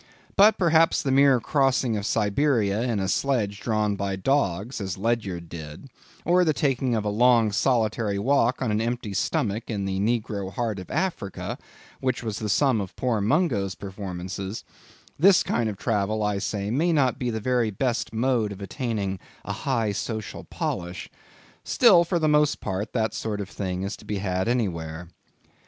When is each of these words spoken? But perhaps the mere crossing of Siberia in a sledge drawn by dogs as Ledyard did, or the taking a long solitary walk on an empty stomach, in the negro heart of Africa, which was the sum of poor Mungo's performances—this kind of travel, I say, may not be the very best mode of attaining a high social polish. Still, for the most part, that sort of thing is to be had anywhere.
But 0.35 0.57
perhaps 0.57 1.03
the 1.03 1.11
mere 1.11 1.39
crossing 1.39 1.95
of 1.95 2.07
Siberia 2.07 2.81
in 2.81 2.99
a 2.99 3.07
sledge 3.07 3.59
drawn 3.59 3.95
by 3.95 4.15
dogs 4.15 4.81
as 4.81 4.97
Ledyard 4.97 5.47
did, 5.47 5.89
or 6.25 6.43
the 6.43 6.55
taking 6.55 6.95
a 6.95 7.07
long 7.07 7.51
solitary 7.51 8.17
walk 8.17 8.63
on 8.63 8.71
an 8.71 8.81
empty 8.81 9.13
stomach, 9.13 9.69
in 9.69 9.85
the 9.85 9.99
negro 9.99 10.51
heart 10.51 10.79
of 10.79 10.89
Africa, 10.89 11.55
which 11.99 12.23
was 12.23 12.39
the 12.39 12.49
sum 12.49 12.81
of 12.81 12.95
poor 12.95 13.21
Mungo's 13.21 13.75
performances—this 13.75 15.43
kind 15.43 15.69
of 15.69 15.77
travel, 15.77 16.23
I 16.23 16.39
say, 16.39 16.71
may 16.71 16.91
not 16.91 17.19
be 17.19 17.29
the 17.29 17.39
very 17.39 17.69
best 17.69 18.11
mode 18.11 18.51
of 18.51 18.59
attaining 18.59 19.19
a 19.45 19.53
high 19.53 19.91
social 19.91 20.45
polish. 20.45 21.11
Still, 21.63 22.03
for 22.03 22.17
the 22.17 22.27
most 22.27 22.59
part, 22.59 22.93
that 22.93 23.13
sort 23.13 23.39
of 23.39 23.49
thing 23.51 23.83
is 23.83 23.95
to 23.97 24.05
be 24.05 24.17
had 24.17 24.47
anywhere. 24.47 25.09